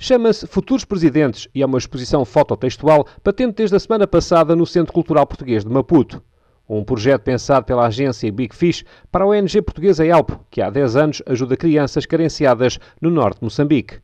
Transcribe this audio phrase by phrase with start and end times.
[0.00, 4.92] Chama-se Futuros Presidentes e é uma exposição fototextual patente desde a semana passada no Centro
[4.92, 6.22] Cultural Português de Maputo.
[6.68, 10.94] Um projeto pensado pela agência Big Fish para a ONG portuguesa Elpo, que há 10
[10.94, 13.98] anos ajuda crianças carenciadas no norte de Moçambique.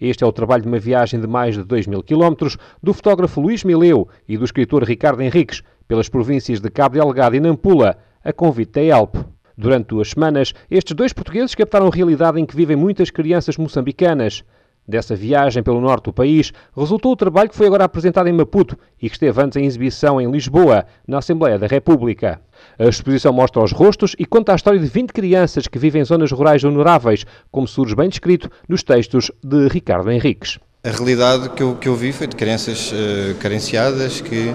[0.00, 3.38] Este é o trabalho de uma viagem de mais de 2 mil quilómetros do fotógrafo
[3.38, 8.32] Luís Mileu e do escritor Ricardo Henriques pelas províncias de Cabo Delgado e Nampula, a
[8.32, 9.26] convite da Elpo.
[9.58, 14.42] Durante duas semanas, estes dois portugueses captaram a realidade em que vivem muitas crianças moçambicanas.
[14.88, 18.74] Dessa viagem pelo norte do país, resultou o trabalho que foi agora apresentado em Maputo
[19.00, 22.40] e que esteve antes em exibição em Lisboa, na Assembleia da República.
[22.78, 26.04] A exposição mostra os rostos e conta a história de 20 crianças que vivem em
[26.06, 30.58] zonas rurais vulneráveis, como surge bem descrito nos textos de Ricardo Henriques.
[30.82, 34.54] A realidade que eu, que eu vi foi de crianças uh, carenciadas que,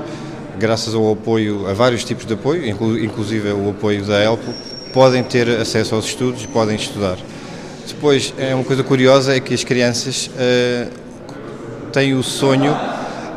[0.57, 4.51] graças ao apoio, a vários tipos de apoio, inclusive o apoio da ELPO,
[4.93, 7.17] podem ter acesso aos estudos e podem estudar.
[7.87, 10.91] Depois, é uma coisa curiosa é que as crianças uh,
[11.91, 12.75] têm o sonho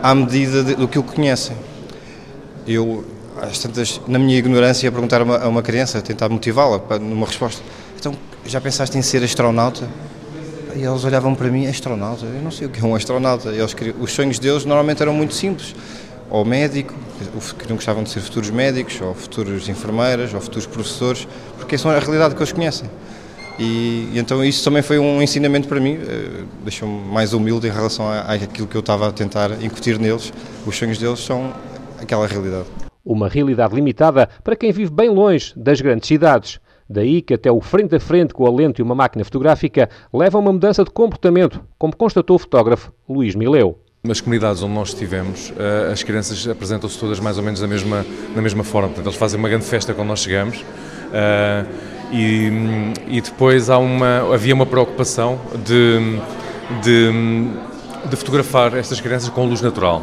[0.02, 1.56] à medida de, do que o conhecem.
[2.66, 3.04] Eu,
[3.42, 7.26] às tantas, na minha ignorância, ia perguntar a uma, a uma criança, tentar motivá-la numa
[7.26, 7.62] resposta.
[7.98, 9.88] Então, já pensaste em ser astronauta?
[10.76, 12.26] E eles olhavam para mim, astronauta?
[12.26, 13.48] Eu não sei o que é um astronauta.
[13.48, 15.74] Eles, os sonhos deles normalmente eram muito simples.
[16.28, 16.94] Ou médico,
[17.58, 21.90] que não gostavam de ser futuros médicos, ou futuros enfermeiras, ou futuros professores, porque são
[21.90, 22.90] a realidade que eles conhecem.
[23.58, 27.70] E, e, então isso também foi um ensinamento para mim, eh, deixou-me mais humilde em
[27.70, 30.32] relação à, àquilo que eu estava a tentar incutir neles.
[30.66, 31.52] Os sonhos deles são
[32.00, 32.66] aquela realidade.
[33.04, 36.60] Uma realidade limitada para quem vive bem longe das grandes cidades.
[36.88, 40.38] Daí que até o frente a frente com a lente e uma máquina fotográfica leva
[40.38, 43.80] a uma mudança de comportamento, como constatou o fotógrafo Luís Mileu.
[44.04, 48.06] Nas comunidades onde nós estivemos, eh, as crianças apresentam-se todas mais ou menos da mesma,
[48.34, 48.88] da mesma forma.
[48.88, 50.64] Portanto, eles fazem uma grande festa quando nós chegamos.
[52.12, 52.50] E,
[53.08, 56.18] e depois há uma, havia uma preocupação de,
[56.82, 57.10] de,
[58.08, 60.02] de fotografar estas crianças com luz natural.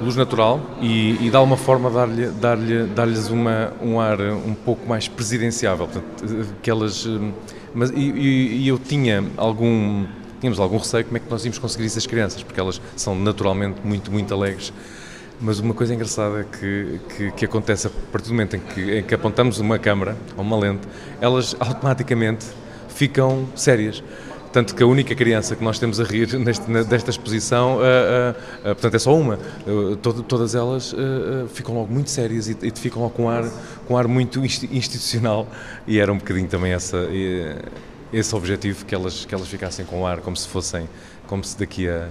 [0.00, 4.86] Luz natural e, e de alguma forma dar-lhe, dar-lhe, dar-lhes uma, um ar um pouco
[4.88, 5.86] mais presidenciável.
[5.86, 7.08] Portanto, que elas,
[7.72, 10.04] mas, e, e eu tinha algum,
[10.40, 13.14] tínhamos algum receio como é que nós íamos conseguir isso às crianças, porque elas são
[13.14, 14.72] naturalmente muito, muito alegres
[15.40, 19.02] mas uma coisa engraçada que, que, que, acontece a partir do momento em que, em
[19.02, 20.86] que apontamos uma câmera ou uma lente,
[21.20, 22.46] elas automaticamente
[22.88, 24.02] ficam sérias.
[24.52, 27.80] Tanto que a única criança que nós temos a rir neste, desta exposição, uh, uh,
[27.80, 29.36] uh, portanto é só uma,
[30.28, 30.94] todas elas
[31.52, 33.44] ficam logo muito sérias e, e ficam logo com ar,
[33.88, 35.48] com ar muito institucional
[35.88, 37.04] e era um bocadinho também essa,
[38.12, 40.88] esse objetivo, que elas, que elas ficassem com ar como se fossem,
[41.26, 42.06] como se daqui a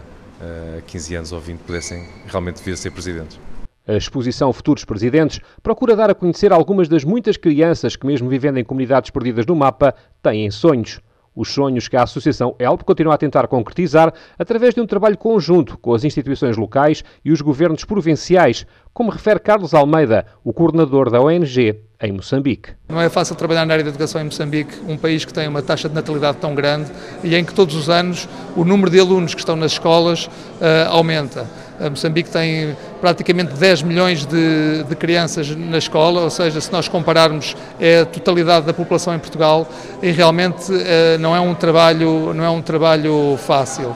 [0.87, 3.39] 15 anos ou 20 pudessem realmente vir a ser presidentes.
[3.85, 8.57] A exposição Futuros Presidentes procura dar a conhecer algumas das muitas crianças que, mesmo vivendo
[8.57, 11.01] em comunidades perdidas no mapa, têm sonhos.
[11.35, 15.77] Os sonhos que a Associação ELP continua a tentar concretizar através de um trabalho conjunto
[15.77, 21.19] com as instituições locais e os governos provinciais, como refere Carlos Almeida, o coordenador da
[21.19, 22.71] ONG em Moçambique.
[22.89, 25.61] Não é fácil trabalhar na área da educação em Moçambique, um país que tem uma
[25.61, 26.91] taxa de natalidade tão grande
[27.23, 30.89] e em que todos os anos o número de alunos que estão nas escolas uh,
[30.89, 31.47] aumenta.
[31.83, 36.87] A Moçambique tem praticamente 10 milhões de, de, crianças na escola, ou seja, se nós
[36.87, 39.67] compararmos é a totalidade da população em Portugal
[40.01, 43.93] e realmente uh, não é um trabalho não é um trabalho fácil.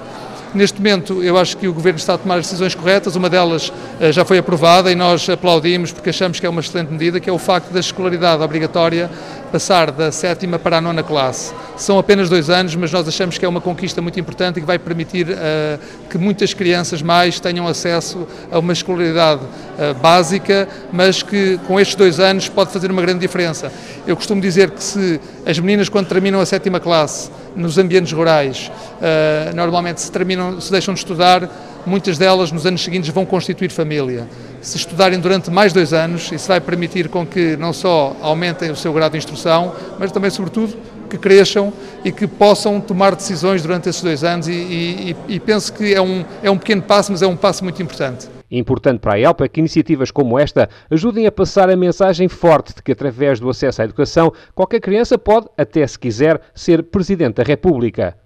[0.58, 3.70] Neste momento, eu acho que o Governo está a tomar as decisões corretas, uma delas
[3.70, 7.30] uh, já foi aprovada e nós aplaudimos porque achamos que é uma excelente medida, que
[7.30, 9.08] é o facto da escolaridade obrigatória
[9.52, 11.54] passar da sétima para a nona classe.
[11.78, 14.66] São apenas dois anos, mas nós achamos que é uma conquista muito importante e que
[14.66, 15.80] vai permitir uh,
[16.10, 21.96] que muitas crianças mais tenham acesso a uma escolaridade uh, básica, mas que com estes
[21.96, 23.72] dois anos pode fazer uma grande diferença.
[24.08, 28.72] Eu costumo dizer que se as meninas, quando terminam a sétima classe, nos ambientes rurais,
[29.02, 31.50] uh, normalmente se, terminam, se deixam de estudar,
[31.86, 34.28] muitas delas nos anos seguintes vão constituir família.
[34.62, 38.76] Se estudarem durante mais dois anos, isso vai permitir com que não só aumentem o
[38.76, 40.76] seu grau de instrução, mas também, sobretudo,
[41.10, 41.74] que cresçam
[42.04, 46.02] e que possam tomar decisões durante esses dois anos e, e, e penso que é
[46.02, 48.37] um, é um pequeno passo, mas é um passo muito importante.
[48.50, 52.74] Importante para a ELPA é que iniciativas como esta ajudem a passar a mensagem forte
[52.74, 57.36] de que, através do acesso à educação, qualquer criança pode, até se quiser, ser Presidente
[57.36, 58.18] da República.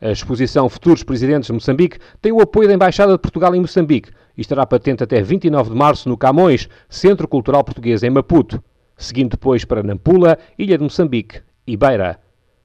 [0.00, 4.10] A exposição Futuros Presidentes de Moçambique tem o apoio da Embaixada de Portugal em Moçambique
[4.36, 8.62] e estará patente até 29 de março no Camões, Centro Cultural Português em Maputo,
[8.96, 12.18] seguindo depois para Nampula, Ilha de Moçambique e Beira.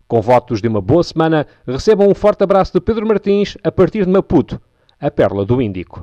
[0.07, 4.05] Com votos de uma boa semana, recebam um forte abraço de Pedro Martins a partir
[4.05, 4.61] de Maputo,
[4.99, 6.01] a Perla do Índico.